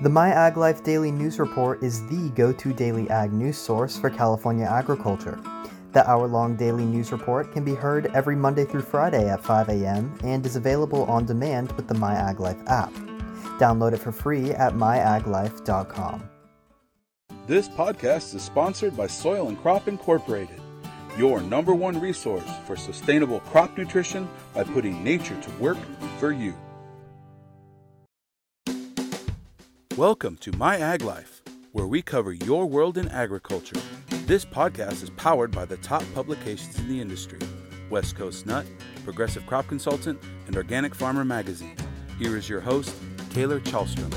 The 0.00 0.08
My 0.08 0.28
Ag 0.28 0.56
Life 0.56 0.84
Daily 0.84 1.10
News 1.10 1.40
Report 1.40 1.82
is 1.82 2.06
the 2.06 2.30
go 2.36 2.52
to 2.52 2.72
daily 2.72 3.10
ag 3.10 3.32
news 3.32 3.58
source 3.58 3.98
for 3.98 4.10
California 4.10 4.64
agriculture. 4.64 5.40
The 5.92 6.08
hour 6.08 6.28
long 6.28 6.54
daily 6.54 6.84
news 6.84 7.10
report 7.10 7.50
can 7.52 7.64
be 7.64 7.74
heard 7.74 8.06
every 8.14 8.36
Monday 8.36 8.64
through 8.64 8.82
Friday 8.82 9.28
at 9.28 9.42
5 9.42 9.70
a.m. 9.70 10.16
and 10.22 10.46
is 10.46 10.54
available 10.54 11.02
on 11.06 11.26
demand 11.26 11.72
with 11.72 11.88
the 11.88 11.94
My 11.94 12.14
Ag 12.14 12.38
Life 12.38 12.60
app. 12.68 12.92
Download 13.58 13.92
it 13.92 13.98
for 13.98 14.12
free 14.12 14.52
at 14.52 14.74
myaglife.com. 14.74 16.30
This 17.48 17.68
podcast 17.68 18.36
is 18.36 18.42
sponsored 18.42 18.96
by 18.96 19.08
Soil 19.08 19.48
and 19.48 19.60
Crop 19.60 19.88
Incorporated, 19.88 20.60
your 21.16 21.40
number 21.40 21.74
one 21.74 22.00
resource 22.00 22.48
for 22.68 22.76
sustainable 22.76 23.40
crop 23.40 23.76
nutrition 23.76 24.28
by 24.54 24.62
putting 24.62 25.02
nature 25.02 25.40
to 25.40 25.50
work 25.56 25.78
for 26.20 26.30
you. 26.30 26.54
Welcome 29.98 30.36
to 30.42 30.56
My 30.56 30.78
Ag 30.78 31.02
Life, 31.02 31.42
where 31.72 31.88
we 31.88 32.02
cover 32.02 32.32
your 32.32 32.66
world 32.66 32.98
in 32.98 33.08
agriculture. 33.08 33.80
This 34.26 34.44
podcast 34.44 35.02
is 35.02 35.10
powered 35.10 35.50
by 35.50 35.64
the 35.64 35.76
top 35.78 36.04
publications 36.14 36.78
in 36.78 36.88
the 36.88 37.00
industry 37.00 37.40
West 37.90 38.14
Coast 38.14 38.46
Nut, 38.46 38.64
Progressive 39.02 39.44
Crop 39.44 39.66
Consultant, 39.66 40.20
and 40.46 40.56
Organic 40.56 40.94
Farmer 40.94 41.24
Magazine. 41.24 41.74
Here 42.16 42.36
is 42.36 42.48
your 42.48 42.60
host, 42.60 42.94
Taylor 43.30 43.58
Chalstrom. 43.58 44.14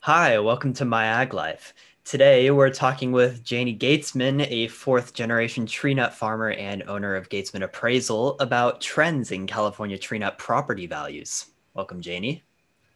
Hi, 0.00 0.38
welcome 0.38 0.74
to 0.74 0.84
My 0.84 1.06
Ag 1.06 1.32
Life. 1.32 1.72
Today, 2.04 2.50
we're 2.50 2.68
talking 2.68 3.10
with 3.10 3.42
Janie 3.42 3.74
Gatesman, 3.74 4.42
a 4.50 4.68
fourth 4.68 5.14
generation 5.14 5.64
tree 5.64 5.94
nut 5.94 6.12
farmer 6.12 6.50
and 6.50 6.82
owner 6.82 7.16
of 7.16 7.30
Gatesman 7.30 7.64
Appraisal, 7.64 8.38
about 8.38 8.82
trends 8.82 9.32
in 9.32 9.46
California 9.46 9.96
tree 9.96 10.18
nut 10.18 10.36
property 10.36 10.86
values. 10.86 11.46
Welcome, 11.72 12.02
Janie. 12.02 12.42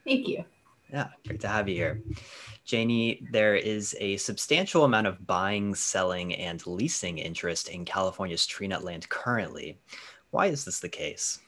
Thank 0.04 0.28
you. 0.28 0.44
Yeah, 0.92 1.08
great 1.26 1.40
to 1.40 1.48
have 1.48 1.68
you 1.68 1.76
here. 1.76 2.02
Janie, 2.64 3.26
there 3.30 3.54
is 3.54 3.96
a 4.00 4.16
substantial 4.16 4.84
amount 4.84 5.06
of 5.06 5.26
buying, 5.26 5.74
selling, 5.74 6.34
and 6.34 6.64
leasing 6.66 7.18
interest 7.18 7.68
in 7.68 7.84
California's 7.84 8.46
tree 8.46 8.66
nut 8.66 8.84
land 8.84 9.08
currently. 9.08 9.78
Why 10.30 10.46
is 10.46 10.64
this 10.64 10.80
the 10.80 10.88
case? 10.88 11.40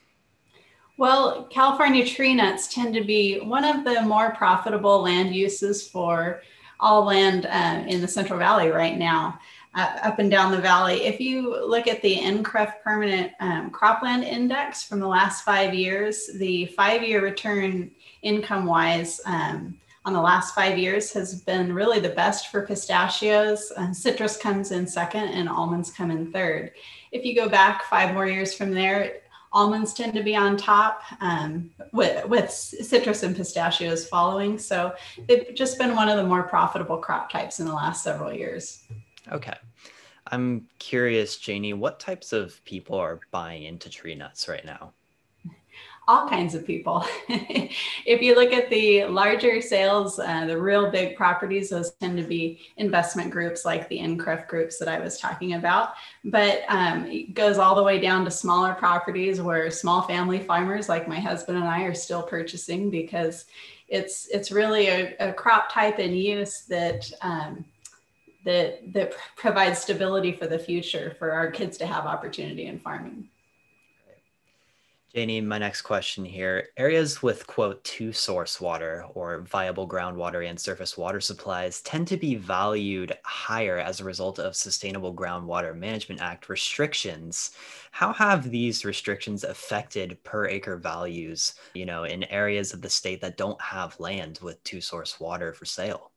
Well, 0.98 1.44
California 1.44 2.06
tree 2.06 2.34
nuts 2.34 2.72
tend 2.72 2.94
to 2.94 3.02
be 3.02 3.40
one 3.40 3.64
of 3.64 3.84
the 3.84 4.02
more 4.02 4.34
profitable 4.34 5.02
land 5.02 5.34
uses 5.34 5.88
for 5.88 6.42
all 6.78 7.04
land 7.04 7.46
uh, 7.46 7.84
in 7.88 8.00
the 8.00 8.08
Central 8.08 8.38
Valley 8.38 8.68
right 8.68 8.98
now, 8.98 9.38
uh, 9.74 9.98
up 10.02 10.18
and 10.18 10.30
down 10.30 10.52
the 10.52 10.60
valley. 10.60 11.04
If 11.04 11.20
you 11.20 11.64
look 11.66 11.86
at 11.86 12.02
the 12.02 12.16
NCREIF 12.16 12.82
Permanent 12.82 13.32
um, 13.40 13.70
Cropland 13.70 14.24
Index 14.24 14.82
from 14.84 15.00
the 15.00 15.08
last 15.08 15.44
five 15.44 15.74
years, 15.74 16.30
the 16.34 16.66
five 16.66 17.02
year 17.02 17.22
return 17.22 17.90
income 18.22 18.66
wise 18.66 19.20
um, 19.24 19.78
on 20.04 20.12
the 20.12 20.20
last 20.20 20.54
five 20.54 20.78
years 20.78 21.12
has 21.12 21.40
been 21.42 21.72
really 21.72 22.00
the 22.00 22.08
best 22.08 22.48
for 22.48 22.66
pistachios. 22.66 23.72
Uh, 23.76 23.92
citrus 23.92 24.36
comes 24.36 24.72
in 24.72 24.86
second 24.86 25.28
and 25.28 25.48
almonds 25.48 25.90
come 25.90 26.10
in 26.10 26.32
third. 26.32 26.72
If 27.12 27.24
you 27.24 27.34
go 27.34 27.48
back 27.48 27.84
five 27.84 28.12
more 28.12 28.26
years 28.26 28.52
from 28.54 28.72
there, 28.72 29.22
almonds 29.52 29.92
tend 29.92 30.14
to 30.14 30.22
be 30.22 30.34
on 30.34 30.56
top 30.56 31.02
um, 31.20 31.70
with, 31.92 32.26
with 32.26 32.50
citrus 32.50 33.22
and 33.22 33.36
pistachios 33.36 34.06
following. 34.08 34.58
So 34.58 34.94
they've 35.28 35.54
just 35.54 35.78
been 35.78 35.94
one 35.94 36.08
of 36.08 36.16
the 36.16 36.24
more 36.24 36.44
profitable 36.44 36.96
crop 36.96 37.30
types 37.30 37.60
in 37.60 37.66
the 37.66 37.74
last 37.74 38.02
several 38.02 38.32
years. 38.32 38.81
Okay. 39.32 39.56
I'm 40.28 40.68
curious, 40.78 41.36
Janie, 41.38 41.72
what 41.72 41.98
types 41.98 42.32
of 42.32 42.64
people 42.64 42.96
are 42.96 43.20
buying 43.30 43.64
into 43.64 43.90
tree 43.90 44.14
nuts 44.14 44.48
right 44.48 44.64
now? 44.64 44.92
all 46.08 46.28
kinds 46.28 46.54
of 46.54 46.66
people. 46.66 47.04
if 47.28 48.20
you 48.20 48.34
look 48.34 48.52
at 48.52 48.68
the 48.70 49.04
larger 49.04 49.60
sales, 49.60 50.18
uh, 50.18 50.46
the 50.46 50.60
real 50.60 50.90
big 50.90 51.16
properties, 51.16 51.70
those 51.70 51.92
tend 51.92 52.18
to 52.18 52.24
be 52.24 52.60
investment 52.76 53.30
groups 53.30 53.64
like 53.64 53.88
the 53.88 53.98
NCREIF 53.98 54.48
groups 54.48 54.78
that 54.78 54.88
I 54.88 54.98
was 54.98 55.18
talking 55.18 55.54
about. 55.54 55.94
But 56.24 56.62
um, 56.68 57.06
it 57.06 57.34
goes 57.34 57.58
all 57.58 57.74
the 57.74 57.82
way 57.82 58.00
down 58.00 58.24
to 58.24 58.30
smaller 58.30 58.74
properties 58.74 59.40
where 59.40 59.70
small 59.70 60.02
family 60.02 60.40
farmers 60.40 60.88
like 60.88 61.06
my 61.06 61.20
husband 61.20 61.58
and 61.58 61.68
I 61.68 61.82
are 61.82 61.94
still 61.94 62.22
purchasing 62.22 62.90
because 62.90 63.44
it's 63.86 64.26
it's 64.28 64.50
really 64.50 64.88
a, 64.88 65.14
a 65.20 65.32
crop 65.32 65.70
type 65.70 65.98
and 65.98 66.18
use 66.18 66.64
that 66.68 67.10
um, 67.20 67.64
that 68.44 68.92
that 68.92 69.14
provides 69.36 69.80
stability 69.80 70.32
for 70.32 70.46
the 70.46 70.58
future 70.58 71.14
for 71.18 71.32
our 71.32 71.50
kids 71.50 71.76
to 71.78 71.86
have 71.86 72.06
opportunity 72.06 72.66
in 72.66 72.78
farming. 72.78 73.28
Janie, 75.14 75.42
my 75.42 75.58
next 75.58 75.82
question 75.82 76.24
here. 76.24 76.68
Areas 76.78 77.22
with, 77.22 77.46
quote, 77.46 77.84
two 77.84 78.14
source 78.14 78.62
water 78.62 79.04
or 79.12 79.42
viable 79.42 79.86
groundwater 79.86 80.48
and 80.48 80.58
surface 80.58 80.96
water 80.96 81.20
supplies 81.20 81.82
tend 81.82 82.08
to 82.08 82.16
be 82.16 82.34
valued 82.34 83.12
higher 83.22 83.76
as 83.76 84.00
a 84.00 84.04
result 84.04 84.38
of 84.38 84.56
Sustainable 84.56 85.14
Groundwater 85.14 85.76
Management 85.76 86.22
Act 86.22 86.48
restrictions. 86.48 87.50
How 87.90 88.14
have 88.14 88.50
these 88.50 88.86
restrictions 88.86 89.44
affected 89.44 90.16
per 90.24 90.46
acre 90.46 90.78
values, 90.78 91.56
you 91.74 91.84
know, 91.84 92.04
in 92.04 92.24
areas 92.24 92.72
of 92.72 92.80
the 92.80 92.88
state 92.88 93.20
that 93.20 93.36
don't 93.36 93.60
have 93.60 94.00
land 94.00 94.38
with 94.40 94.64
two 94.64 94.80
source 94.80 95.20
water 95.20 95.52
for 95.52 95.66
sale? 95.66 96.11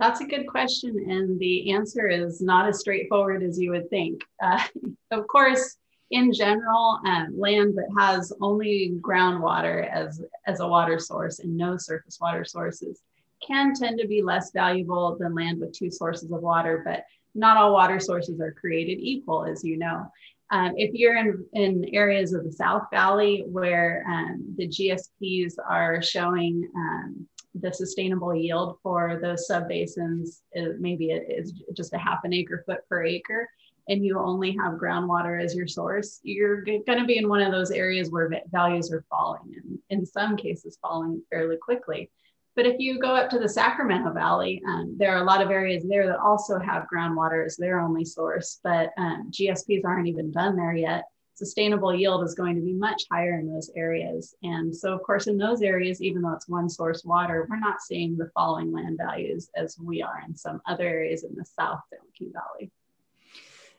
That's 0.00 0.22
a 0.22 0.26
good 0.26 0.46
question. 0.46 0.96
And 1.10 1.38
the 1.38 1.72
answer 1.72 2.08
is 2.08 2.40
not 2.40 2.66
as 2.66 2.80
straightforward 2.80 3.42
as 3.42 3.60
you 3.60 3.70
would 3.72 3.90
think. 3.90 4.22
Uh, 4.42 4.58
of 5.10 5.28
course, 5.28 5.76
in 6.10 6.32
general, 6.32 6.98
um, 7.06 7.38
land 7.38 7.74
that 7.76 7.88
has 7.98 8.32
only 8.40 8.94
groundwater 8.98 9.86
as, 9.88 10.22
as 10.46 10.60
a 10.60 10.66
water 10.66 10.98
source 10.98 11.40
and 11.40 11.54
no 11.54 11.76
surface 11.76 12.18
water 12.18 12.46
sources 12.46 13.02
can 13.46 13.74
tend 13.74 14.00
to 14.00 14.08
be 14.08 14.22
less 14.22 14.52
valuable 14.52 15.18
than 15.20 15.34
land 15.34 15.60
with 15.60 15.72
two 15.72 15.90
sources 15.90 16.32
of 16.32 16.40
water, 16.40 16.82
but 16.84 17.04
not 17.34 17.58
all 17.58 17.74
water 17.74 18.00
sources 18.00 18.40
are 18.40 18.52
created 18.52 18.98
equal, 19.00 19.44
as 19.44 19.62
you 19.62 19.76
know. 19.76 20.10
Um, 20.50 20.72
if 20.76 20.94
you're 20.94 21.16
in, 21.16 21.44
in 21.52 21.94
areas 21.94 22.32
of 22.32 22.44
the 22.44 22.52
South 22.52 22.84
Valley 22.90 23.44
where 23.46 24.04
um, 24.08 24.54
the 24.56 24.66
GSPs 24.66 25.54
are 25.68 26.02
showing 26.02 26.68
um, 26.74 27.28
the 27.54 27.72
sustainable 27.72 28.34
yield 28.34 28.78
for 28.82 29.18
those 29.20 29.48
subbasins, 29.50 30.40
maybe 30.78 31.10
it 31.10 31.26
is 31.28 31.52
just 31.74 31.94
a 31.94 31.98
half 31.98 32.24
an 32.24 32.32
acre 32.32 32.62
foot 32.66 32.80
per 32.88 33.04
acre, 33.04 33.48
and 33.88 34.04
you 34.04 34.18
only 34.18 34.52
have 34.52 34.74
groundwater 34.74 35.42
as 35.42 35.54
your 35.54 35.66
source, 35.66 36.20
you're 36.22 36.62
going 36.62 36.84
to 36.86 37.04
be 37.04 37.18
in 37.18 37.28
one 37.28 37.42
of 37.42 37.52
those 37.52 37.70
areas 37.70 38.10
where 38.10 38.30
values 38.50 38.92
are 38.92 39.04
falling 39.10 39.52
and 39.56 39.78
in 39.90 40.06
some 40.06 40.36
cases 40.36 40.78
falling 40.80 41.22
fairly 41.30 41.56
quickly. 41.56 42.10
But 42.56 42.66
if 42.66 42.78
you 42.78 42.98
go 42.98 43.14
up 43.14 43.30
to 43.30 43.38
the 43.38 43.48
Sacramento 43.48 44.12
Valley, 44.12 44.62
um, 44.66 44.96
there 44.98 45.12
are 45.14 45.22
a 45.22 45.24
lot 45.24 45.40
of 45.40 45.50
areas 45.50 45.84
there 45.88 46.06
that 46.06 46.18
also 46.18 46.58
have 46.58 46.88
groundwater 46.92 47.44
as 47.44 47.56
their 47.56 47.80
only 47.80 48.04
source, 48.04 48.60
but 48.62 48.90
um, 48.98 49.30
GSPs 49.30 49.84
aren't 49.84 50.08
even 50.08 50.30
done 50.30 50.56
there 50.56 50.74
yet. 50.74 51.04
Sustainable 51.40 51.94
yield 51.94 52.22
is 52.22 52.34
going 52.34 52.54
to 52.54 52.60
be 52.60 52.74
much 52.74 53.04
higher 53.10 53.38
in 53.38 53.50
those 53.50 53.70
areas. 53.74 54.34
And 54.42 54.76
so, 54.76 54.92
of 54.92 55.02
course, 55.02 55.26
in 55.26 55.38
those 55.38 55.62
areas, 55.62 56.02
even 56.02 56.20
though 56.20 56.34
it's 56.34 56.50
one 56.50 56.68
source 56.68 57.02
water, 57.02 57.46
we're 57.48 57.58
not 57.58 57.80
seeing 57.80 58.14
the 58.14 58.30
falling 58.34 58.70
land 58.70 58.98
values 59.02 59.48
as 59.56 59.78
we 59.78 60.02
are 60.02 60.22
in 60.28 60.36
some 60.36 60.60
other 60.66 60.86
areas 60.86 61.24
in 61.24 61.34
the 61.34 61.46
South 61.46 61.80
San 61.88 62.00
Joaquin 62.04 62.30
Valley. 62.34 62.70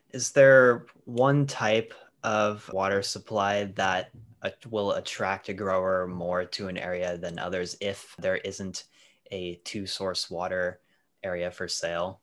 Is 0.10 0.32
there 0.32 0.88
one 1.06 1.46
type 1.46 1.94
of 2.24 2.68
water 2.74 3.04
supply 3.04 3.66
that 3.76 4.10
uh, 4.42 4.50
will 4.72 4.94
attract 4.94 5.50
a 5.50 5.54
grower 5.54 6.08
more 6.08 6.46
to 6.46 6.68
an 6.68 6.80
area 6.80 7.16
than 7.16 7.38
others 7.38 7.78
if 7.80 8.16
there 8.18 8.38
isn't 8.38 8.86
a 9.30 9.62
two 9.66 9.86
source 9.86 10.32
water 10.32 10.80
area 11.24 11.52
for 11.52 11.68
sale? 11.68 12.22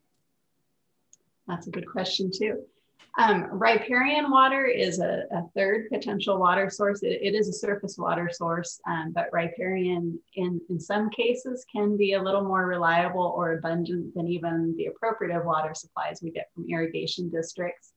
That's 1.46 1.68
a 1.68 1.70
good 1.70 1.86
question, 1.86 2.28
too. 2.36 2.64
Um, 3.18 3.48
riparian 3.50 4.30
water 4.30 4.66
is 4.66 5.00
a, 5.00 5.24
a, 5.32 5.42
third 5.52 5.88
potential 5.90 6.38
water 6.38 6.70
source. 6.70 7.02
it, 7.02 7.18
it 7.20 7.34
is 7.34 7.48
a 7.48 7.52
surface 7.52 7.98
water 7.98 8.30
source, 8.32 8.80
um, 8.86 9.10
but 9.12 9.26
riparian 9.32 10.20
in, 10.36 10.60
in 10.70 10.78
some 10.78 11.10
cases 11.10 11.66
can 11.70 11.96
be 11.96 12.12
a 12.12 12.22
little 12.22 12.44
more 12.44 12.66
reliable 12.66 13.34
or 13.36 13.54
abundant 13.54 14.14
than 14.14 14.28
even 14.28 14.72
the 14.76 14.86
appropriative 14.86 15.44
water 15.44 15.74
supplies 15.74 16.20
we 16.22 16.30
get 16.30 16.48
from 16.54 16.66
irrigation 16.70 17.28
districts. 17.28 17.92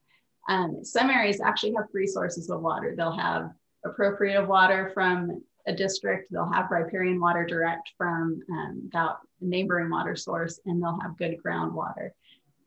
Um, 0.50 0.84
some 0.84 1.12
areas 1.12 1.40
actually 1.40 1.76
have 1.76 1.92
three 1.92 2.08
sources 2.08 2.50
of 2.50 2.62
water. 2.62 2.96
They'll 2.98 3.16
have 3.16 3.52
appropriative 3.86 4.48
water 4.48 4.90
from 4.92 5.44
a 5.68 5.76
district, 5.76 6.32
they'll 6.32 6.52
have 6.52 6.72
riparian 6.72 7.20
water 7.20 7.46
direct 7.46 7.92
from 7.96 8.42
um, 8.52 8.90
that 8.92 9.18
neighboring 9.40 9.92
water 9.92 10.16
source, 10.16 10.60
and 10.66 10.82
they'll 10.82 11.00
have 11.00 11.16
good 11.18 11.38
groundwater. 11.46 12.10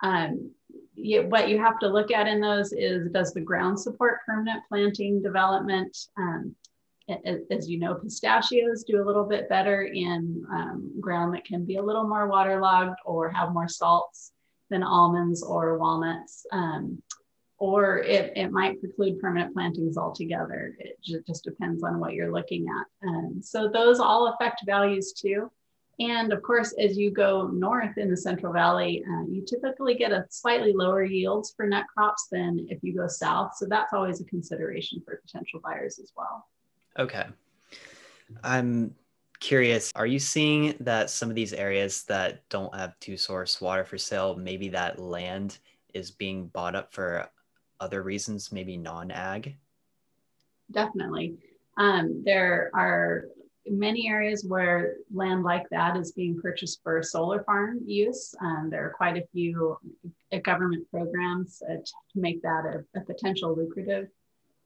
Um, 0.00 0.52
you, 0.96 1.22
what 1.22 1.48
you 1.48 1.58
have 1.58 1.78
to 1.80 1.88
look 1.88 2.10
at 2.10 2.26
in 2.26 2.40
those 2.40 2.72
is 2.72 3.10
does 3.10 3.32
the 3.32 3.40
ground 3.40 3.78
support 3.78 4.20
permanent 4.26 4.62
planting 4.68 5.22
development? 5.22 5.96
Um, 6.16 6.54
as 7.50 7.68
you 7.68 7.78
know, 7.78 7.94
pistachios 7.94 8.84
do 8.84 9.02
a 9.02 9.04
little 9.04 9.24
bit 9.24 9.48
better 9.48 9.82
in 9.82 10.44
um, 10.50 10.92
ground 11.00 11.34
that 11.34 11.44
can 11.44 11.64
be 11.64 11.76
a 11.76 11.82
little 11.82 12.08
more 12.08 12.28
waterlogged 12.28 12.98
or 13.04 13.28
have 13.28 13.52
more 13.52 13.68
salts 13.68 14.32
than 14.70 14.82
almonds 14.82 15.42
or 15.42 15.78
walnuts. 15.78 16.46
Um, 16.50 17.02
or 17.58 17.98
it, 17.98 18.32
it 18.36 18.50
might 18.50 18.80
preclude 18.80 19.20
permanent 19.20 19.54
plantings 19.54 19.96
altogether. 19.96 20.76
It 20.78 20.98
just 21.02 21.44
depends 21.44 21.82
on 21.82 22.00
what 22.00 22.14
you're 22.14 22.32
looking 22.32 22.66
at. 22.68 23.08
Um, 23.08 23.40
so 23.42 23.68
those 23.68 24.00
all 24.00 24.28
affect 24.28 24.62
values 24.66 25.12
too. 25.12 25.50
And 26.00 26.32
of 26.32 26.42
course, 26.42 26.74
as 26.78 26.96
you 26.96 27.10
go 27.10 27.48
north 27.48 27.98
in 27.98 28.10
the 28.10 28.16
Central 28.16 28.52
Valley, 28.52 29.04
uh, 29.08 29.24
you 29.28 29.44
typically 29.46 29.94
get 29.94 30.12
a 30.12 30.26
slightly 30.28 30.72
lower 30.72 31.04
yields 31.04 31.52
for 31.56 31.66
nut 31.66 31.86
crops 31.94 32.26
than 32.30 32.66
if 32.68 32.82
you 32.82 32.94
go 32.94 33.06
south. 33.06 33.52
So 33.56 33.66
that's 33.66 33.92
always 33.92 34.20
a 34.20 34.24
consideration 34.24 35.00
for 35.04 35.16
potential 35.16 35.60
buyers 35.62 35.98
as 35.98 36.12
well. 36.16 36.46
Okay. 36.98 37.26
I'm 38.42 38.94
curious, 39.40 39.92
are 39.94 40.06
you 40.06 40.18
seeing 40.18 40.74
that 40.80 41.10
some 41.10 41.28
of 41.28 41.36
these 41.36 41.52
areas 41.52 42.04
that 42.04 42.48
don't 42.48 42.74
have 42.74 42.98
two 42.98 43.16
source 43.16 43.60
water 43.60 43.84
for 43.84 43.98
sale, 43.98 44.36
maybe 44.36 44.68
that 44.70 44.98
land 44.98 45.58
is 45.92 46.10
being 46.10 46.46
bought 46.48 46.74
up 46.74 46.92
for 46.92 47.28
other 47.80 48.02
reasons, 48.02 48.50
maybe 48.50 48.76
non 48.76 49.10
ag? 49.10 49.56
Definitely. 50.70 51.36
Um, 51.76 52.22
there 52.24 52.70
are 52.74 53.26
many 53.66 54.08
areas 54.08 54.44
where 54.46 54.96
land 55.12 55.42
like 55.42 55.68
that 55.70 55.96
is 55.96 56.12
being 56.12 56.40
purchased 56.40 56.80
for 56.82 57.02
solar 57.02 57.42
farm 57.44 57.80
use. 57.86 58.34
Um, 58.40 58.68
there 58.70 58.84
are 58.84 58.90
quite 58.90 59.16
a 59.16 59.26
few 59.32 59.78
government 60.42 60.86
programs 60.90 61.62
uh, 61.68 61.76
to 61.76 61.92
make 62.14 62.42
that 62.42 62.64
a, 62.66 62.98
a 62.98 63.02
potential 63.02 63.54
lucrative 63.56 64.08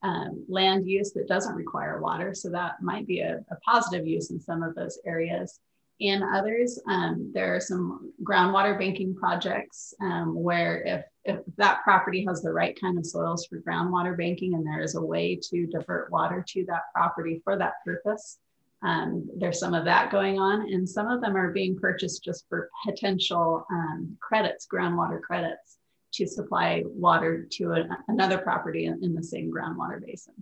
um, 0.02 0.44
land 0.48 0.88
use 0.88 1.12
that 1.12 1.28
doesn't 1.28 1.54
require 1.54 2.00
water. 2.00 2.34
So 2.34 2.50
that 2.50 2.82
might 2.82 3.06
be 3.06 3.20
a, 3.20 3.38
a 3.50 3.56
positive 3.64 4.06
use 4.06 4.30
in 4.30 4.40
some 4.40 4.62
of 4.62 4.74
those 4.74 4.98
areas. 5.04 5.60
In 6.00 6.22
others, 6.22 6.80
um, 6.88 7.32
there 7.34 7.56
are 7.56 7.60
some 7.60 8.12
groundwater 8.22 8.78
banking 8.78 9.16
projects 9.16 9.92
um, 10.00 10.32
where 10.32 10.80
if, 10.86 11.04
if 11.24 11.40
that 11.56 11.82
property 11.82 12.24
has 12.28 12.40
the 12.40 12.52
right 12.52 12.78
kind 12.80 12.96
of 12.96 13.04
soils 13.04 13.46
for 13.46 13.60
groundwater 13.60 14.16
banking 14.16 14.54
and 14.54 14.64
there 14.64 14.80
is 14.80 14.94
a 14.94 15.02
way 15.02 15.40
to 15.50 15.66
divert 15.66 16.12
water 16.12 16.44
to 16.50 16.64
that 16.66 16.82
property 16.94 17.40
for 17.42 17.58
that 17.58 17.74
purpose, 17.84 18.38
um, 18.82 19.28
there's 19.36 19.58
some 19.58 19.74
of 19.74 19.84
that 19.84 20.10
going 20.10 20.38
on. 20.38 20.72
And 20.72 20.88
some 20.88 21.08
of 21.08 21.20
them 21.20 21.36
are 21.36 21.52
being 21.52 21.76
purchased 21.76 22.24
just 22.24 22.46
for 22.48 22.70
potential 22.86 23.66
um, 23.70 24.16
credits, 24.20 24.66
groundwater 24.72 25.20
credits 25.20 25.78
to 26.14 26.26
supply 26.26 26.84
water 26.86 27.46
to 27.52 27.72
a, 27.72 27.88
another 28.08 28.38
property 28.38 28.86
in, 28.86 29.02
in 29.02 29.14
the 29.14 29.22
same 29.22 29.52
groundwater 29.52 30.04
basin. 30.04 30.34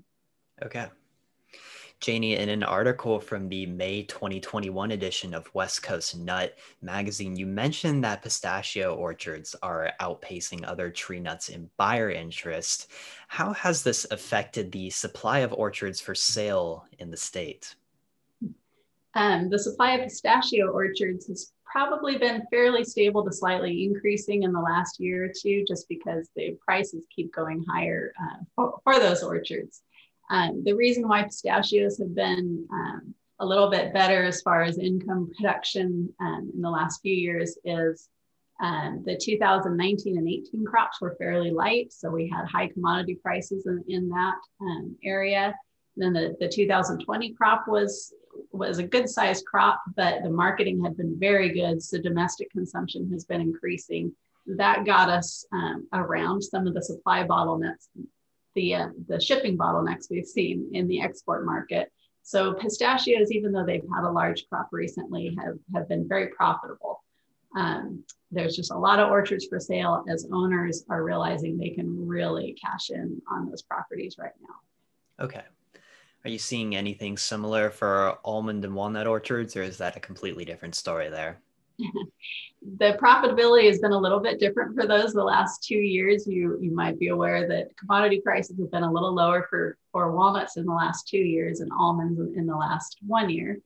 Okay. 0.62 0.86
Janie, 1.98 2.36
in 2.36 2.50
an 2.50 2.62
article 2.62 3.18
from 3.18 3.48
the 3.48 3.64
May 3.64 4.02
2021 4.02 4.90
edition 4.90 5.32
of 5.32 5.52
West 5.54 5.82
Coast 5.82 6.18
Nut 6.18 6.54
magazine, 6.82 7.36
you 7.36 7.46
mentioned 7.46 8.04
that 8.04 8.22
pistachio 8.22 8.94
orchards 8.94 9.56
are 9.62 9.90
outpacing 9.98 10.68
other 10.68 10.90
tree 10.90 11.20
nuts 11.20 11.48
in 11.48 11.70
buyer 11.78 12.10
interest. 12.10 12.90
How 13.28 13.54
has 13.54 13.82
this 13.82 14.06
affected 14.10 14.70
the 14.70 14.90
supply 14.90 15.38
of 15.38 15.54
orchards 15.54 15.98
for 15.98 16.14
sale 16.14 16.86
in 16.98 17.10
the 17.10 17.16
state? 17.16 17.74
Um, 19.16 19.48
the 19.48 19.58
supply 19.58 19.92
of 19.92 20.04
pistachio 20.04 20.66
orchards 20.66 21.26
has 21.28 21.50
probably 21.64 22.18
been 22.18 22.46
fairly 22.50 22.84
stable 22.84 23.24
to 23.24 23.32
slightly 23.32 23.84
increasing 23.84 24.42
in 24.42 24.52
the 24.52 24.60
last 24.60 25.00
year 25.00 25.24
or 25.24 25.32
two, 25.34 25.64
just 25.66 25.88
because 25.88 26.28
the 26.36 26.56
prices 26.62 27.06
keep 27.14 27.34
going 27.34 27.64
higher 27.66 28.12
uh, 28.20 28.44
for, 28.54 28.78
for, 28.84 29.00
those 29.00 29.22
orchards. 29.22 29.80
Um, 30.30 30.62
the 30.64 30.74
reason 30.74 31.08
why 31.08 31.22
pistachios 31.22 31.98
have 31.98 32.14
been 32.14 32.66
um, 32.70 33.14
a 33.40 33.46
little 33.46 33.70
bit 33.70 33.94
better 33.94 34.22
as 34.22 34.42
far 34.42 34.62
as 34.62 34.78
income 34.78 35.30
production 35.34 36.12
um, 36.20 36.50
in 36.54 36.60
the 36.60 36.70
last 36.70 37.00
few 37.00 37.14
years 37.14 37.56
is 37.64 38.10
um, 38.62 39.02
the 39.06 39.16
2019 39.16 40.18
and 40.18 40.28
18 40.28 40.64
crops 40.66 41.00
were 41.00 41.16
fairly 41.18 41.50
light. 41.50 41.90
So 41.90 42.10
we 42.10 42.28
had 42.28 42.46
high 42.46 42.68
commodity 42.68 43.14
prices 43.14 43.66
in, 43.66 43.82
in 43.88 44.10
that 44.10 44.36
um, 44.60 44.94
area. 45.02 45.54
then 45.96 46.12
the, 46.12 46.36
the 46.38 46.48
2020 46.48 47.32
crop 47.32 47.64
was 47.66 48.12
was 48.52 48.78
a 48.78 48.82
good 48.82 49.08
sized 49.08 49.44
crop, 49.46 49.80
but 49.96 50.22
the 50.22 50.30
marketing 50.30 50.82
had 50.82 50.96
been 50.96 51.18
very 51.18 51.50
good. 51.52 51.82
So 51.82 52.00
domestic 52.00 52.50
consumption 52.50 53.10
has 53.12 53.24
been 53.24 53.40
increasing. 53.40 54.12
That 54.46 54.84
got 54.84 55.08
us 55.08 55.44
um, 55.52 55.88
around 55.92 56.42
some 56.42 56.66
of 56.66 56.74
the 56.74 56.82
supply 56.82 57.24
bottlenecks 57.24 57.88
the, 58.56 58.74
uh, 58.74 58.88
the 59.06 59.20
shipping 59.20 59.56
bottlenecks 59.56 60.10
we've 60.10 60.26
seen 60.26 60.70
in 60.72 60.88
the 60.88 61.00
export 61.00 61.46
market. 61.46 61.92
So 62.24 62.54
pistachios, 62.54 63.30
even 63.30 63.52
though 63.52 63.64
they've 63.64 63.84
had 63.94 64.04
a 64.04 64.10
large 64.10 64.48
crop 64.48 64.68
recently, 64.72 65.36
have, 65.40 65.58
have 65.74 65.88
been 65.88 66.08
very 66.08 66.28
profitable. 66.28 67.04
Um, 67.56 68.02
there's 68.32 68.56
just 68.56 68.72
a 68.72 68.78
lot 68.78 68.98
of 68.98 69.10
orchards 69.10 69.46
for 69.46 69.60
sale 69.60 70.04
as 70.10 70.26
owners 70.32 70.84
are 70.90 71.04
realizing 71.04 71.56
they 71.56 71.70
can 71.70 72.08
really 72.08 72.56
cash 72.60 72.90
in 72.90 73.22
on 73.30 73.48
those 73.48 73.62
properties 73.62 74.16
right 74.18 74.32
now. 74.40 75.24
Okay. 75.24 75.42
Are 76.26 76.28
you 76.28 76.38
seeing 76.38 76.74
anything 76.74 77.16
similar 77.16 77.70
for 77.70 78.18
almond 78.24 78.64
and 78.64 78.74
walnut 78.74 79.06
orchards, 79.06 79.54
or 79.54 79.62
is 79.62 79.78
that 79.78 79.96
a 79.96 80.00
completely 80.00 80.44
different 80.44 80.74
story 80.74 81.08
there? 81.08 81.38
the 81.78 82.98
profitability 83.00 83.68
has 83.68 83.78
been 83.78 83.92
a 83.92 83.98
little 83.98 84.18
bit 84.18 84.40
different 84.40 84.74
for 84.74 84.88
those 84.88 85.12
the 85.12 85.22
last 85.22 85.62
two 85.62 85.78
years. 85.78 86.26
You 86.26 86.58
you 86.60 86.74
might 86.74 86.98
be 86.98 87.08
aware 87.08 87.46
that 87.46 87.76
commodity 87.76 88.20
prices 88.22 88.58
have 88.58 88.72
been 88.72 88.82
a 88.82 88.92
little 88.92 89.14
lower 89.14 89.46
for 89.48 89.78
for 89.92 90.10
walnuts 90.10 90.56
in 90.56 90.66
the 90.66 90.72
last 90.72 91.06
two 91.06 91.16
years 91.16 91.60
and 91.60 91.70
almonds 91.78 92.18
in 92.36 92.44
the 92.44 92.56
last 92.56 92.96
one 93.06 93.30
year. 93.30 93.60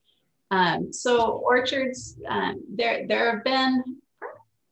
Um, 0.51 0.93
so 0.93 1.41
orchards, 1.43 2.19
um, 2.29 2.63
there 2.69 3.07
there 3.07 3.37
have 3.37 3.43
been, 3.43 3.83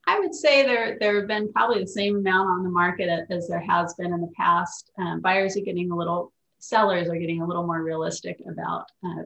I 0.07 0.19
would 0.19 0.35
say 0.35 0.63
there 0.67 0.99
there 1.01 1.21
have 1.21 1.27
been 1.27 1.51
probably 1.55 1.81
the 1.81 1.89
same 1.89 2.17
amount 2.17 2.51
on 2.51 2.65
the 2.65 2.69
market 2.69 3.09
as 3.31 3.49
there 3.49 3.65
has 3.67 3.95
been 3.95 4.13
in 4.13 4.21
the 4.21 4.33
past. 4.37 4.91
Um, 4.99 5.23
buyers 5.23 5.57
are 5.57 5.61
getting 5.61 5.91
a 5.91 5.97
little, 5.97 6.35
sellers 6.59 7.09
are 7.09 7.17
getting 7.17 7.41
a 7.41 7.47
little 7.47 7.67
more 7.67 7.83
realistic 7.83 8.41
about 8.51 8.87
uh, 9.05 9.23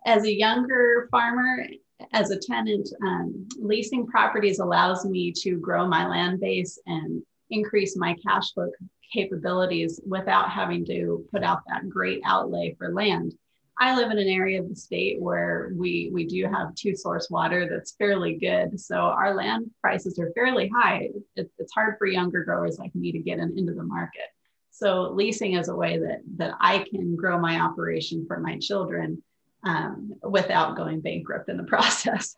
As 0.07 0.23
a 0.23 0.33
younger 0.33 1.09
farmer, 1.11 1.67
as 2.13 2.31
a 2.31 2.39
tenant, 2.39 2.89
um, 3.03 3.49
leasing 3.59 4.07
properties 4.07 4.61
allows 4.61 5.05
me 5.05 5.33
to 5.39 5.59
grow 5.59 5.89
my 5.89 6.07
land 6.07 6.39
base 6.39 6.79
and 6.87 7.23
increase 7.51 7.97
my 7.97 8.15
cash 8.25 8.53
flow 8.53 8.71
capabilities 9.13 10.01
without 10.07 10.49
having 10.51 10.85
to 10.87 11.27
put 11.33 11.43
out 11.43 11.63
that 11.67 11.89
great 11.89 12.21
outlay 12.25 12.77
for 12.79 12.93
land. 12.93 13.35
I 13.81 13.97
live 13.97 14.13
in 14.13 14.19
an 14.19 14.29
area 14.29 14.61
of 14.61 14.69
the 14.69 14.77
state 14.77 15.21
where 15.21 15.73
we 15.75 16.11
we 16.13 16.25
do 16.25 16.45
have 16.45 16.77
two 16.77 16.95
source 16.95 17.29
water 17.29 17.69
that's 17.69 17.97
fairly 17.97 18.35
good. 18.35 18.81
So 18.81 18.95
our 18.95 19.35
land 19.35 19.71
prices 19.83 20.21
are 20.21 20.33
fairly 20.35 20.69
high. 20.69 21.11
It, 21.35 21.51
it's 21.59 21.75
hard 21.75 21.97
for 21.99 22.07
younger 22.07 22.45
growers 22.45 22.79
like 22.79 22.95
me 22.95 23.11
to 23.11 23.19
get 23.19 23.39
in, 23.39 23.59
into 23.59 23.75
the 23.75 23.83
market. 23.83 24.29
So 24.71 25.11
leasing 25.11 25.55
is 25.55 25.69
a 25.69 25.75
way 25.75 25.99
that 25.99 26.21
that 26.37 26.55
I 26.61 26.87
can 26.89 27.17
grow 27.17 27.41
my 27.41 27.61
operation 27.61 28.25
for 28.27 28.39
my 28.39 28.59
children 28.59 29.23
um, 29.67 30.15
without 30.23 30.77
going 30.77 31.01
bankrupt 31.01 31.49
in 31.49 31.57
the 31.57 31.65
process. 31.75 32.37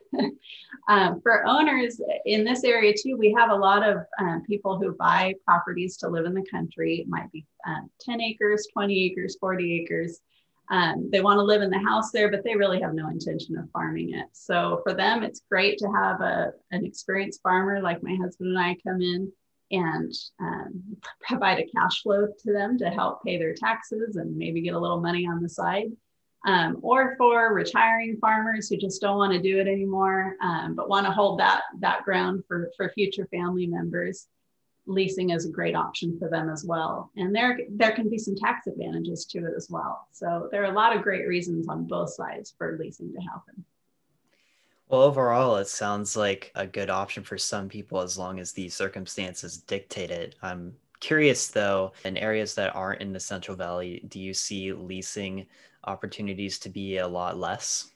um, 0.88 1.20
for 1.20 1.46
owners 1.46 2.00
in 2.24 2.42
this 2.42 2.64
area 2.64 2.94
too, 2.98 3.16
we 3.16 3.34
have 3.38 3.50
a 3.50 3.54
lot 3.54 3.86
of 3.86 3.98
um, 4.18 4.42
people 4.46 4.78
who 4.78 4.96
buy 4.98 5.34
properties 5.44 5.98
to 5.98 6.08
live 6.08 6.24
in 6.24 6.34
the 6.34 6.46
country. 6.50 7.00
It 7.00 7.08
might 7.08 7.30
be 7.30 7.46
uh, 7.68 7.82
10 8.00 8.20
acres, 8.20 8.66
20 8.72 9.04
acres, 9.04 9.36
40 9.38 9.80
acres. 9.82 10.20
Um, 10.70 11.08
they 11.10 11.20
want 11.20 11.38
to 11.38 11.44
live 11.44 11.62
in 11.62 11.70
the 11.70 11.78
house 11.78 12.10
there, 12.10 12.30
but 12.30 12.44
they 12.44 12.56
really 12.56 12.80
have 12.80 12.94
no 12.94 13.08
intention 13.08 13.56
of 13.56 13.70
farming 13.70 14.14
it. 14.14 14.26
So 14.32 14.80
for 14.82 14.94
them, 14.94 15.22
it's 15.22 15.42
great 15.50 15.78
to 15.78 15.88
have 15.92 16.20
a, 16.20 16.52
an 16.72 16.84
experienced 16.84 17.42
farmer 17.42 17.80
like 17.80 18.02
my 18.02 18.16
husband 18.16 18.50
and 18.50 18.58
I 18.58 18.76
come 18.86 19.00
in 19.00 19.32
and 19.70 20.12
um, 20.40 20.96
provide 21.20 21.58
a 21.58 21.66
cash 21.74 22.02
flow 22.02 22.26
to 22.26 22.52
them 22.52 22.78
to 22.78 22.88
help 22.88 23.22
pay 23.22 23.38
their 23.38 23.54
taxes 23.54 24.16
and 24.16 24.36
maybe 24.36 24.62
get 24.62 24.74
a 24.74 24.78
little 24.78 25.00
money 25.00 25.26
on 25.26 25.42
the 25.42 25.48
side. 25.48 25.90
Um, 26.46 26.78
or 26.82 27.16
for 27.18 27.52
retiring 27.52 28.16
farmers 28.20 28.68
who 28.68 28.76
just 28.76 29.00
don't 29.00 29.18
want 29.18 29.32
to 29.32 29.42
do 29.42 29.58
it 29.58 29.66
anymore, 29.66 30.36
um, 30.40 30.74
but 30.74 30.88
want 30.88 31.04
to 31.04 31.12
hold 31.12 31.40
that 31.40 31.62
that 31.80 32.04
ground 32.04 32.44
for 32.46 32.70
for 32.76 32.90
future 32.90 33.26
family 33.30 33.66
members 33.66 34.28
leasing 34.88 35.30
is 35.30 35.44
a 35.44 35.50
great 35.50 35.76
option 35.76 36.18
for 36.18 36.28
them 36.28 36.48
as 36.48 36.64
well. 36.64 37.10
And 37.16 37.34
there, 37.34 37.60
there 37.70 37.92
can 37.92 38.08
be 38.08 38.18
some 38.18 38.34
tax 38.34 38.66
advantages 38.66 39.26
to 39.26 39.38
it 39.46 39.52
as 39.56 39.68
well. 39.70 40.08
So 40.12 40.48
there 40.50 40.62
are 40.62 40.72
a 40.72 40.74
lot 40.74 40.96
of 40.96 41.02
great 41.02 41.28
reasons 41.28 41.68
on 41.68 41.86
both 41.86 42.10
sides 42.14 42.54
for 42.56 42.76
leasing 42.80 43.12
to 43.12 43.20
happen. 43.20 43.64
Well, 44.88 45.02
overall, 45.02 45.56
it 45.56 45.68
sounds 45.68 46.16
like 46.16 46.50
a 46.54 46.66
good 46.66 46.88
option 46.88 47.22
for 47.22 47.36
some 47.36 47.68
people 47.68 48.00
as 48.00 48.16
long 48.16 48.40
as 48.40 48.52
the 48.52 48.70
circumstances 48.70 49.58
dictate 49.58 50.10
it. 50.10 50.36
I'm 50.42 50.74
curious 51.00 51.48
though, 51.48 51.92
in 52.06 52.16
areas 52.16 52.54
that 52.54 52.74
aren't 52.74 53.02
in 53.02 53.12
the 53.12 53.20
Central 53.20 53.56
Valley, 53.56 54.02
do 54.08 54.18
you 54.18 54.32
see 54.32 54.72
leasing 54.72 55.46
opportunities 55.84 56.58
to 56.60 56.68
be 56.68 56.98
a 56.98 57.08
lot 57.08 57.36
less? 57.36 57.90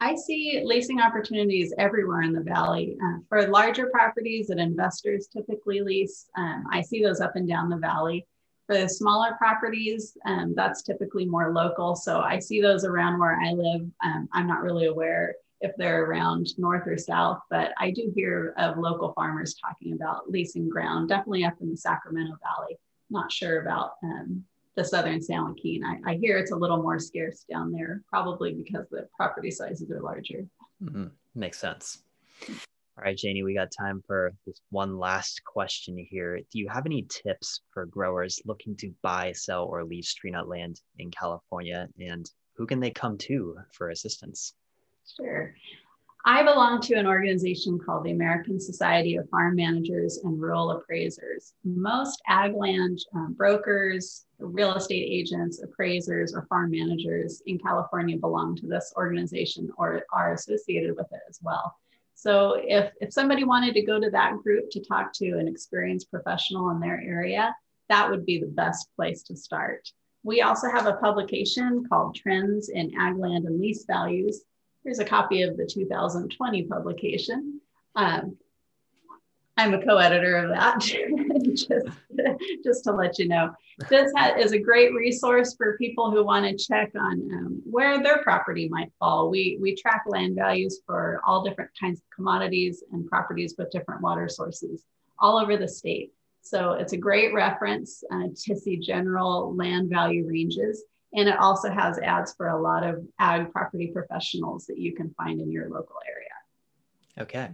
I 0.00 0.16
see 0.16 0.60
leasing 0.64 1.00
opportunities 1.00 1.72
everywhere 1.78 2.22
in 2.22 2.32
the 2.32 2.40
valley. 2.40 2.96
Uh, 3.00 3.18
for 3.28 3.46
larger 3.46 3.86
properties 3.86 4.48
that 4.48 4.58
investors 4.58 5.28
typically 5.28 5.80
lease, 5.80 6.26
um, 6.36 6.64
I 6.72 6.82
see 6.82 7.02
those 7.04 7.20
up 7.20 7.36
and 7.36 7.48
down 7.48 7.68
the 7.68 7.76
valley. 7.76 8.26
For 8.66 8.76
the 8.76 8.88
smaller 8.88 9.34
properties, 9.38 10.16
um, 10.26 10.54
that's 10.56 10.82
typically 10.82 11.24
more 11.24 11.52
local. 11.52 11.94
So 11.94 12.20
I 12.20 12.40
see 12.40 12.60
those 12.60 12.84
around 12.84 13.20
where 13.20 13.38
I 13.40 13.52
live. 13.52 13.82
Um, 14.04 14.28
I'm 14.32 14.48
not 14.48 14.62
really 14.62 14.86
aware 14.86 15.36
if 15.60 15.70
they're 15.76 16.04
around 16.04 16.48
north 16.58 16.88
or 16.88 16.98
south, 16.98 17.38
but 17.48 17.72
I 17.78 17.92
do 17.92 18.12
hear 18.12 18.54
of 18.58 18.78
local 18.78 19.12
farmers 19.12 19.54
talking 19.54 19.92
about 19.92 20.28
leasing 20.28 20.68
ground, 20.68 21.10
definitely 21.10 21.44
up 21.44 21.54
in 21.60 21.70
the 21.70 21.76
Sacramento 21.76 22.34
Valley. 22.42 22.76
Not 23.08 23.30
sure 23.30 23.62
about 23.62 23.92
um, 24.02 24.44
the 24.76 24.84
southern 24.84 25.20
San 25.20 25.44
Joaquin. 25.44 25.84
I, 25.84 26.12
I, 26.12 26.14
hear 26.14 26.38
it's 26.38 26.52
a 26.52 26.56
little 26.56 26.82
more 26.82 26.98
scarce 26.98 27.44
down 27.50 27.72
there, 27.72 28.02
probably 28.08 28.54
because 28.54 28.86
the 28.90 29.08
property 29.14 29.50
sizes 29.50 29.90
are 29.90 30.00
larger. 30.00 30.46
Mm-hmm. 30.82 31.08
Makes 31.34 31.58
sense. 31.58 32.02
All 32.48 33.04
right, 33.04 33.16
Janie, 33.16 33.42
we 33.42 33.54
got 33.54 33.70
time 33.70 34.02
for 34.06 34.32
this 34.46 34.60
one 34.70 34.98
last 34.98 35.42
question 35.44 35.96
here. 36.10 36.38
Do 36.50 36.58
you 36.58 36.68
have 36.68 36.86
any 36.86 37.06
tips 37.08 37.60
for 37.72 37.86
growers 37.86 38.40
looking 38.44 38.76
to 38.76 38.92
buy, 39.02 39.32
sell, 39.32 39.64
or 39.64 39.84
lease 39.84 40.12
tree 40.14 40.30
nut 40.30 40.48
land 40.48 40.80
in 40.98 41.10
California? 41.10 41.88
And 41.98 42.30
who 42.56 42.66
can 42.66 42.80
they 42.80 42.90
come 42.90 43.16
to 43.18 43.56
for 43.72 43.90
assistance? 43.90 44.54
Sure. 45.16 45.54
I 46.24 46.44
belong 46.44 46.80
to 46.82 46.94
an 46.94 47.06
organization 47.06 47.80
called 47.80 48.04
the 48.04 48.12
American 48.12 48.60
Society 48.60 49.16
of 49.16 49.28
Farm 49.28 49.56
Managers 49.56 50.18
and 50.18 50.40
Rural 50.40 50.70
Appraisers. 50.70 51.54
Most 51.64 52.22
ag 52.28 52.54
land 52.54 53.00
um, 53.12 53.34
brokers, 53.36 54.24
real 54.38 54.74
estate 54.74 55.04
agents, 55.10 55.60
appraisers, 55.64 56.32
or 56.32 56.46
farm 56.46 56.70
managers 56.70 57.42
in 57.46 57.58
California 57.58 58.16
belong 58.16 58.54
to 58.56 58.68
this 58.68 58.92
organization 58.96 59.68
or 59.76 60.06
are 60.12 60.34
associated 60.34 60.94
with 60.96 61.06
it 61.10 61.22
as 61.28 61.40
well. 61.42 61.74
So 62.14 62.56
if, 62.62 62.92
if 63.00 63.12
somebody 63.12 63.42
wanted 63.42 63.74
to 63.74 63.82
go 63.82 63.98
to 63.98 64.10
that 64.10 64.36
group 64.44 64.70
to 64.70 64.84
talk 64.84 65.12
to 65.14 65.38
an 65.38 65.48
experienced 65.48 66.08
professional 66.08 66.70
in 66.70 66.78
their 66.78 67.02
area, 67.04 67.52
that 67.88 68.08
would 68.08 68.24
be 68.24 68.38
the 68.38 68.46
best 68.46 68.86
place 68.94 69.24
to 69.24 69.34
start. 69.34 69.90
We 70.22 70.42
also 70.42 70.70
have 70.70 70.86
a 70.86 70.98
publication 70.98 71.84
called 71.88 72.14
Trends 72.14 72.68
in 72.68 72.92
Ag 72.96 73.16
Land 73.18 73.44
and 73.44 73.60
Lease 73.60 73.84
Values 73.86 74.44
Here's 74.84 74.98
a 74.98 75.04
copy 75.04 75.42
of 75.42 75.56
the 75.56 75.66
2020 75.66 76.64
publication. 76.64 77.60
Um, 77.94 78.36
I'm 79.56 79.74
a 79.74 79.84
co-editor 79.84 80.36
of 80.36 80.48
that, 80.50 80.80
just, 81.54 81.86
just 82.64 82.84
to 82.84 82.92
let 82.92 83.18
you 83.18 83.28
know. 83.28 83.52
This 83.90 84.10
is 84.38 84.52
a 84.52 84.58
great 84.58 84.94
resource 84.94 85.54
for 85.54 85.76
people 85.76 86.10
who 86.10 86.24
want 86.24 86.46
to 86.46 86.66
check 86.66 86.90
on 86.98 87.12
um, 87.12 87.62
where 87.64 88.02
their 88.02 88.22
property 88.22 88.68
might 88.68 88.90
fall. 88.98 89.30
We, 89.30 89.58
we 89.60 89.76
track 89.76 90.02
land 90.06 90.36
values 90.36 90.80
for 90.86 91.20
all 91.26 91.44
different 91.44 91.70
kinds 91.78 91.98
of 91.98 92.04
commodities 92.14 92.82
and 92.92 93.06
properties 93.06 93.54
with 93.58 93.70
different 93.70 94.00
water 94.00 94.28
sources 94.28 94.84
all 95.18 95.38
over 95.38 95.56
the 95.56 95.68
state. 95.68 96.12
So 96.40 96.72
it's 96.72 96.94
a 96.94 96.98
great 96.98 97.32
reference 97.34 98.02
uh, 98.10 98.28
to 98.44 98.56
see 98.56 98.78
general 98.78 99.54
land 99.54 99.90
value 99.90 100.26
ranges. 100.26 100.82
And 101.14 101.28
it 101.28 101.38
also 101.38 101.70
has 101.70 101.98
ads 101.98 102.32
for 102.34 102.48
a 102.48 102.60
lot 102.60 102.84
of 102.84 103.04
ag 103.18 103.52
property 103.52 103.88
professionals 103.88 104.66
that 104.66 104.78
you 104.78 104.94
can 104.94 105.12
find 105.16 105.40
in 105.40 105.50
your 105.50 105.68
local 105.68 105.96
area. 106.08 106.28
Okay. 107.20 107.50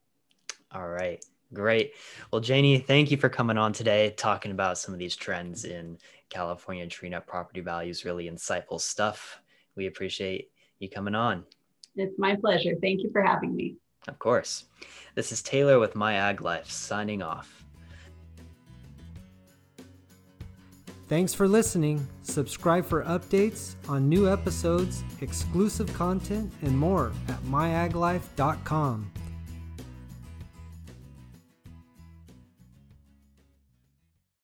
All 0.74 0.88
right. 0.88 1.22
Great. 1.54 1.96
Well, 2.32 2.40
Janie, 2.40 2.78
thank 2.78 3.12
you 3.12 3.18
for 3.18 3.28
coming 3.28 3.58
on 3.58 3.74
today, 3.74 4.14
talking 4.16 4.52
about 4.52 4.78
some 4.78 4.94
of 4.94 5.00
these 5.00 5.18
trends 5.18 5.66
in 5.66 5.98
California 6.32 6.88
tree 6.88 7.10
nut 7.10 7.28
property 7.28 7.62
values. 7.62 8.06
Really 8.06 8.30
insightful 8.30 8.82
stuff. 8.82 9.42
We 9.76 9.86
appreciate 9.86 10.50
you 10.80 10.90
coming 10.90 11.14
on. 11.14 11.44
It's 11.96 12.18
my 12.18 12.36
pleasure. 12.36 12.74
Thank 12.82 13.04
you 13.04 13.12
for 13.12 13.22
having 13.22 13.56
me. 13.56 13.76
Of 14.08 14.18
course. 14.18 14.66
This 15.14 15.32
is 15.32 15.44
Taylor 15.44 15.78
with 15.78 15.96
My 15.96 16.16
Ag 16.16 16.42
Life 16.42 16.70
signing 16.70 17.22
off. 17.22 17.64
Thanks 21.08 21.34
for 21.34 21.48
listening. 21.48 22.08
Subscribe 22.24 22.86
for 22.86 23.04
updates 23.04 23.76
on 23.90 24.08
new 24.08 24.32
episodes, 24.32 25.04
exclusive 25.20 25.94
content, 25.94 26.52
and 26.62 26.76
more 26.78 27.12
at 27.28 27.42
myaglife.com. 27.44 29.12